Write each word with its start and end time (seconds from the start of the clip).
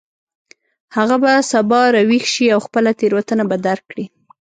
هغه 0.95 1.15
به 1.23 1.31
سبا 1.51 1.81
راویښ 1.95 2.25
شي 2.33 2.45
او 2.53 2.59
خپله 2.67 2.89
تیروتنه 2.99 3.43
به 3.49 3.55
درک 3.65 3.83
کړي 3.91 4.05